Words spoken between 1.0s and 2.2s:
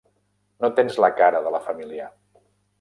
la cara de la família.